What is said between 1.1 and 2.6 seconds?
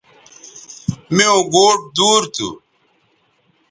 میوں گوٹ دور تھو